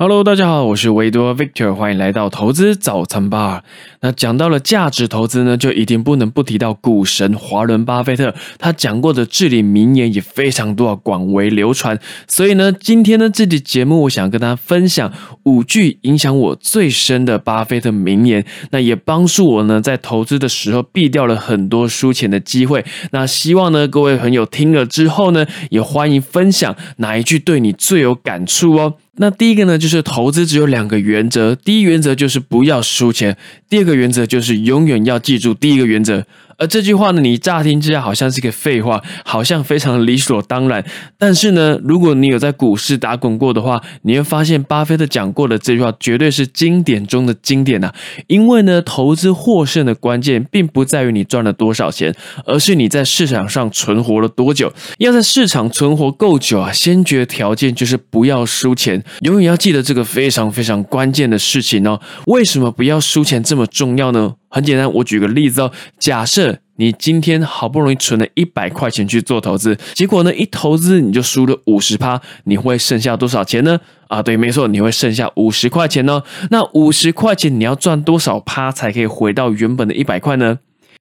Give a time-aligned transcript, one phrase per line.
[0.00, 3.64] Hello，大家好，我是维多 Victor，欢迎来到投资早餐吧。
[4.00, 11.98] 那讲到了价值投资呢，就一定不能不提到股神华伦巴菲特，他讲过的至理名言也非常多，广为流传。
[12.28, 22.84] 所以呢，今天呢这期节目，我想跟大家分享五句影响我最深的巴菲特名言，那也帮助我呢在投资的时候避掉了很多输钱的机会。
[23.10, 28.94] 那希望呢各位朋友听了之后呢，也欢迎分享哪一句对你最有感触哦。
[29.18, 33.36] 那第一个呢，就是投资只有两个原则，第一原则就是不要输钱，
[33.68, 36.24] 第二个原则就是永远要记住第一个原则。
[36.58, 40.84] 而这句话呢，你乍听之下好像是个废话，好像非常理所当然。
[41.16, 47.92] 但是呢，如果你有在股市打滚过的话，你会发现巴菲特讲过的这句话绝对是经典中的经典呐。
[48.26, 52.12] 因为呢，投资获胜的关键并不在于你赚了多少钱，
[52.44, 54.72] 而是你在市场上存活了多久。
[54.98, 59.04] 要在市场存活够久啊，先决条件就是不要输钱。
[59.20, 62.00] 永远要记得这个非常非常关键的事情哦。
[62.26, 64.34] 为什么不要输钱这么重要呢？
[64.48, 65.70] 很简单，我举个例子哦。
[65.98, 73.78] 假设你今天好不容易存了一百块钱去做投资，结果呢一投资你就输了五十趴，你会剩下多少钱呢？
[74.08, 76.22] 啊，对，没错，你会剩下五十块钱哦。
[76.50, 80.58] 那五十块钱你要赚多少趴才可以回到原本的一百块呢？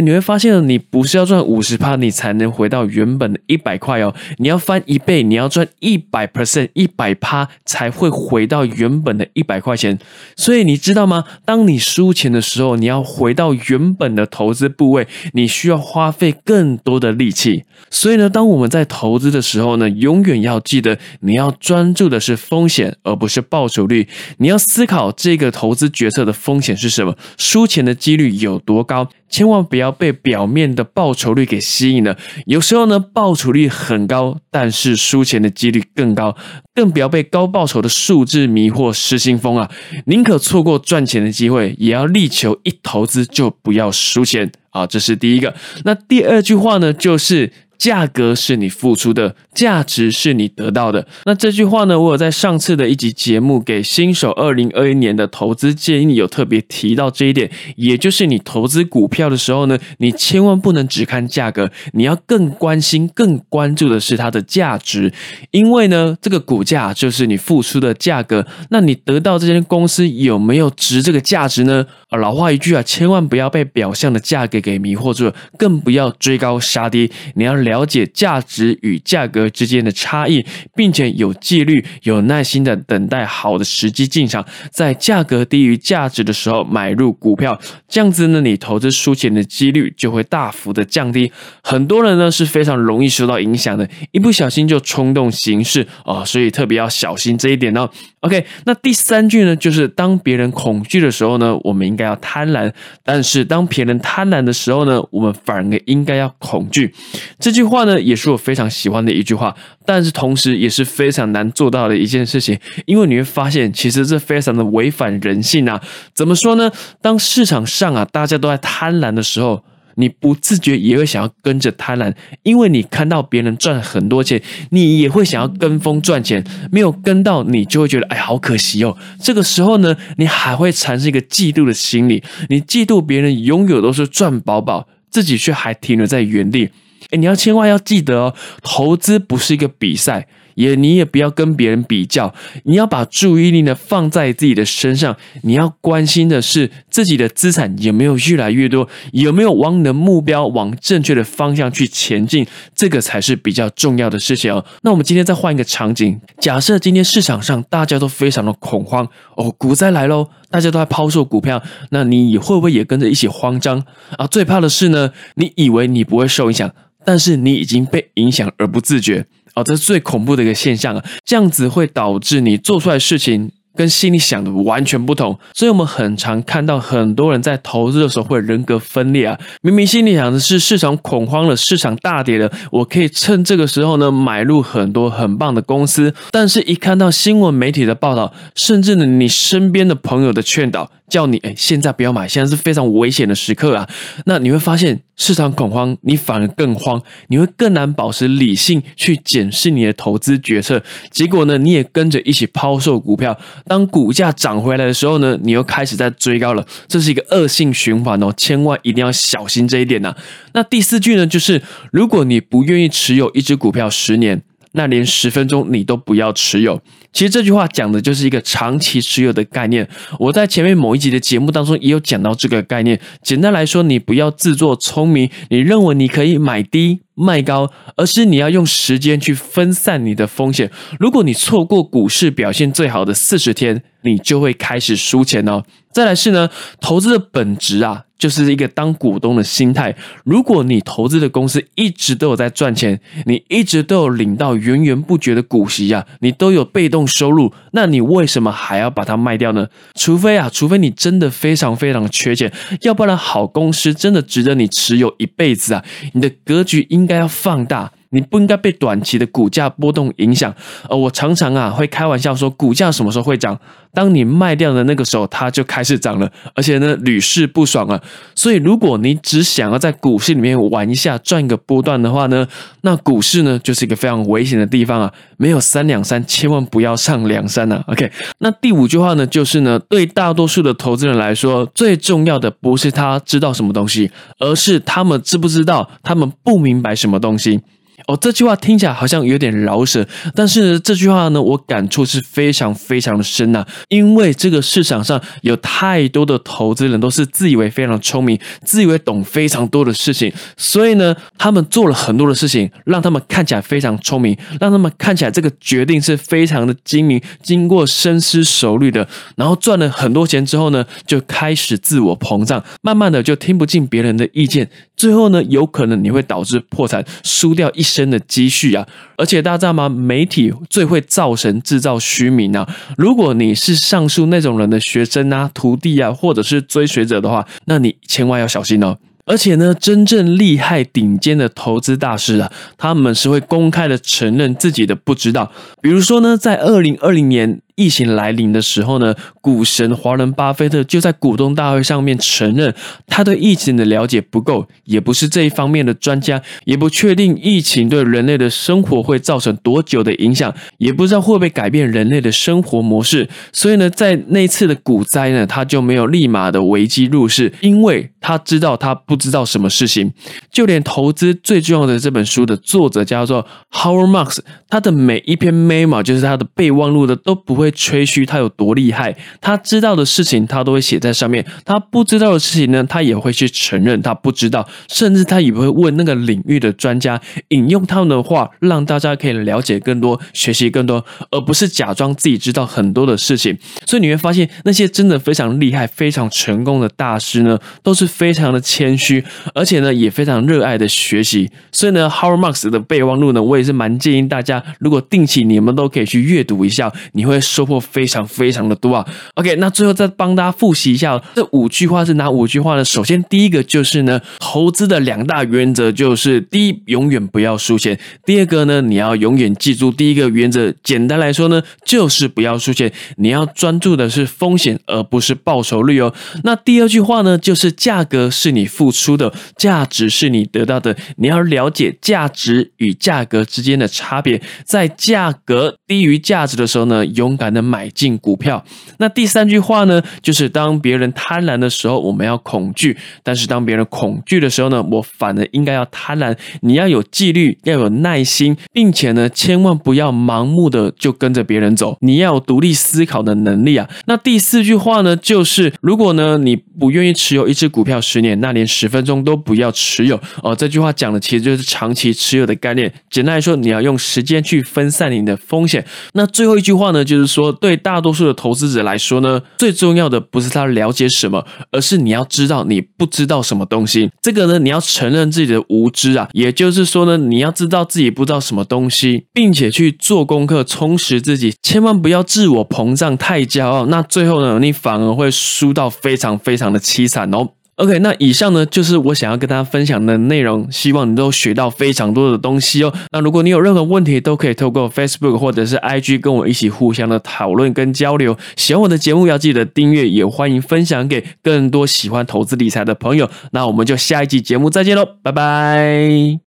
[0.00, 4.14] 你会发现你不是要赚五十趴，你才能回到原本的一百块哦。
[4.38, 9.98] 你要翻一倍，你要赚一百 percent，一百趴才会回到原本的一百块钱。
[10.36, 11.24] 所以你知道吗？
[11.44, 17.64] 当你输钱的时候，你要回到原本的投资部位，你需要花费更多的力气。
[17.90, 24.08] 所以呢，当我们在投资的时候呢，永远要记得，你要专注的是风险，而不是报酬率。
[24.38, 29.08] 你要思考这个投资决策的风险是什么，输钱的几率有多高。
[29.30, 32.18] 千万不要被表面的报酬率给吸引了。
[32.46, 36.36] 有时候呢，报酬率很高，但是输钱的几率更高。
[36.74, 39.70] 更不要被高报酬的数字迷惑失心疯啊！
[40.06, 44.86] 宁可错过赚钱的机会，也要力求一投资就不要输钱啊！
[44.86, 45.54] 这是第一个。
[45.84, 47.52] 那第二句话呢，就是。
[47.80, 51.06] 价格是你付出的，价值是你得到的。
[51.24, 65.10] 那这句话呢，我有在上次的一集节目给新手二零二一年的投资建议有特别提到这一点，也就是你投资股票的时候呢，你千万不能只看价格，你要更关心、更关注的是它的价值，
[65.50, 68.46] 因为呢，这个股价就是你付出的价格。
[68.68, 71.86] 那你得到这间公司有没有值这个价值呢？
[72.10, 80.44] 啊，老话一句啊，千万不要被表象的价格给迷惑住了，更不要追高杀低，你要了解价值与价格之间的差异，
[80.74, 91.30] 并且有纪律、有耐心的等待好的时机进场，在价格低于价值的时候买入股票，这样子呢，你投资输钱的几率就会大幅的降低。
[91.62, 97.88] 很多人呢是非常容易受到影响的，一不小心就冲动行事啊，所以特别要小心这一点哦。
[98.20, 102.70] OK，那第三句呢，就是当别人恐惧的时候呢，我们应该要贪婪；
[103.02, 106.92] 但是当别人贪婪的时候呢，我们反而应该要恐惧。
[107.38, 107.70] 这句。
[107.70, 109.54] 话呢，也是我非常喜欢的一句话，
[109.86, 115.80] 但是同时也是非常难做到的一件事情，因为你会发现，其实这非常的违反人性啊。
[116.12, 116.72] 怎么说呢？
[117.00, 119.62] 当市场上啊，大家都在贪婪的时候，
[120.00, 124.40] 你不自觉也会想要跟着贪婪，因为你看到别人赚很多钱，
[124.70, 128.96] 你也会想要跟风赚钱，没有跟到，你就会觉得哎，好可惜哦。
[129.20, 136.70] 这个时候呢，你还会产生一个嫉妒的心理，你嫉妒别人拥有都是赚饱饱，自己却还停留在原地。
[137.10, 140.26] 哎，你要千万要记得哦，投资不是一个比赛，
[140.60, 142.34] 也你也不要跟别人比较，
[142.64, 154.64] 你要把注意力呢放在自己的身上，你要关心的是自己的资产有没有越来越多，有没有往你的目标往正确的方向去前进，这个才是比较重要的事情哦。
[154.82, 163.82] 那我们今天再换一个场景，假设今天市场上大家都非常的恐慌哦，股灾来喽，大家都在抛售股票，那你会不会也跟着一起慌张
[164.18, 164.26] 啊？
[164.26, 166.70] 最怕的是呢，你以为你不会受影响。
[167.02, 169.24] 但是你已经被影响而不自觉
[169.62, 171.04] 这是最恐怖的一个现象啊！
[171.24, 179.38] 这样子会导致你做出来的事情跟心里想的完全不同，所以我们很常看到很多人在投资的时候会人格分裂啊！
[179.62, 190.90] 明明心里想的是市场恐慌了，市场大跌了，我可以趁这个时候呢买入很多很棒的公司，但是一看到新闻媒体的报道，甚至呢你身边的朋友的劝导。
[191.10, 193.86] 叫你哎，现在不要买，现在是非常危险的时刻啊！
[194.24, 200.82] 那你会发现市场恐慌，你反而更慌，你会更难保持理性去检视你的投资决策。
[201.10, 203.36] 结果呢，你也跟着一起抛售股票。
[203.66, 206.64] 当股价涨回来的时候呢，你又开始在追高了。
[206.86, 210.14] 这是一个恶性循环哦，千万一定要小心这一点呐。
[210.54, 211.60] 那第四句呢，就是
[211.92, 214.42] 如果你不愿意持有一只股票十年。
[214.72, 216.80] 那连十分钟你都不要持有。
[217.12, 219.88] 其实这句话讲的就是一个长期持有的概念。
[220.18, 223.00] 我在前面某一集的节目当中也有讲到这个概念。
[223.22, 230.70] 简单来说，你不要自作聪明，你认为你可以买低卖高，而是你要用时间去分散你的风险。
[231.00, 235.64] 如果你错过股市表现最好的四十天，你就会开始输钱哦。
[235.92, 236.48] 再来是呢，
[236.80, 238.04] 投资的本质啊。
[238.20, 239.96] 就是一个当股东的心态。
[240.24, 249.66] 如果你投资的公司一直都有在赚钱，你一直都有领到源源不绝的股息啊，你都有被动收入，那你为什么还要把它卖掉呢？
[249.94, 252.52] 除非啊，除非你真的非常非常缺钱，
[252.82, 255.84] 要不然好公司真的值得你持有一辈子啊！
[256.12, 257.92] 你的格局应该要放大。
[258.10, 260.54] 你不应该被短期的股价波动影响，
[260.88, 263.58] 呃，我常常啊会开玩笑说，股价什么时候会涨？
[263.92, 268.00] 当你卖掉的那个时候，它就开始涨了，而且呢屡试不爽啊。
[268.36, 272.46] 所以，如果你只想要在股市里面玩一下，赚一个波段的话呢，
[272.82, 275.12] 那股市呢就是一个非常危险的地方啊。
[275.36, 277.82] 没有三两三，千万不要上两三啊。
[277.88, 287.60] OK，那第五句话呢，就是呢，对大多数的投资人来说，最重要的不是他知道什么东西，而是他们知不知道，他们不明白什么东西。
[288.06, 290.04] 哦，这句话听起来好像有点饶舌，
[290.34, 293.64] 但是呢这句话呢，我感触是非常非常的深呐。
[293.88, 309.06] 因为这个市场上有太多的投资人都是自以为非常聪明，自以为懂非常多的事情，所以呢，他们做了很多的事情，让他们看起来非常聪明，让他们看起来这个决定是非常的精明，经过深思熟虑的。
[309.36, 317.90] 然后赚了很多钱之后呢，就开始自我膨胀，慢慢的就听不进别人的意见，最后呢，有可能你会导致破产，输掉一。
[317.90, 319.86] 生真的积蓄啊，而且大家知道吗？
[319.90, 322.66] 媒体最会造神、制造虚名啊！
[322.96, 328.96] 如果你是上述那种人的学生啊、徒弟啊，或者是追随者的话，那你千万要小心哦。
[329.26, 335.52] 而且呢，真正厉害、顶尖的投资大师啊，他们是会公开的承认自己的不知道。
[335.82, 337.60] 比如说呢，在二零二零年。
[337.76, 342.74] 疫情来临的时候呢，股神华伦巴菲特就在股东大会上面承认，
[343.06, 353.28] 他对疫情的了解不够，也不是这一方面的专家，也不确定疫情对人类的生活会造成多久的影响，也不知道会不会改变人类的生活模式。
[353.52, 360.12] 所以呢，在那次的股灾呢，他就没有立马的危机入市，因为他知道他不知道什么事情。
[360.50, 367.70] 就连投资最重要的这本书的作者叫做 Howard Marks，他的每一篇 memo 就是他的备忘录的都不会。
[367.80, 383.56] 吹嘘他有多厉害，他知道的事情他都会写在上面，他不知道的事情呢，他也会去承认他不知道，甚至他也会问那个领域的专家，引用他们的话，让大家可以了解更多，学习更多，而不是假装自己知道很多的事情。
[383.86, 391.50] 所以你会发现，那些真的非常厉害、非常成功的大师呢，都是非常的谦虚，而且呢，也非常热爱的学习。
[391.72, 397.40] 所以呢，Howard Marks 的备忘录呢，我也是蛮建议大家，如果定期你们都可以去阅读一下，你会。
[397.50, 399.04] 收获非常非常的多啊
[399.34, 402.84] ！OK，那最后再帮大家复习一下这五句话是哪五句话呢？
[402.84, 410.72] 首先第一个就是呢，投资的两大原则就是第一，永远不要输钱；第二个呢，你要永远记住第一个原则。
[410.84, 416.14] 简单来说呢，就是不要输钱，你要专注的是风险，而不是报酬率哦。
[416.44, 427.50] 那第二句话呢，就是价格是你付出的，价值是你得到的，你要了解价值与价格之间的差别，在价格低于价值的时候呢，勇敢。
[427.50, 428.64] 的买进股票。
[428.98, 432.94] 那第三句话呢，就是当别人贪婪的时候，我们要恐惧；
[433.24, 436.32] 但是当别人恐惧的时候呢，我反而应该要贪婪。
[436.60, 441.96] 你要有纪律，要有耐心，并且呢，千万不要盲目的就跟着别人走。
[442.02, 443.90] 你要有独立思考的能力啊。
[444.06, 450.54] 那第四句话呢，就是如果呢你不愿意持有一只股票十年，那连十分钟都不要持有哦。
[450.54, 452.92] 这句话讲的其实就是长期持有的概念。
[453.10, 455.84] 简单来说，你要用时间去分散你的风险。
[456.12, 457.29] 那最后一句话呢，就是。
[457.30, 464.10] 说对大多数的投资者来说呢，最重要的不是他了解什么，而是你要知道你不知道什么东西。
[464.20, 473.86] 这个呢，你要承认自己的无知啊，也就是说呢，你要知道自己不知道什么东西，并且去做功课，充实自己，千万不要自我膨胀太骄傲。
[473.86, 477.50] 那最后呢，你反而会输到非常非常的凄惨哦。
[477.80, 482.92] OK，那以上呢就是我想要跟大家分享的内容，希望你都学到非常多的东西哦。
[483.10, 488.36] 那如果你有任何问题，都可以透过 Facebook 或者是 IG 跟我一起互相的讨论跟交流。
[488.54, 493.30] 喜欢我的节目要记得订阅，也欢迎分享给更多喜欢投资理财的朋友。
[493.52, 496.38] 那我们就下一集节目再见喽，拜拜。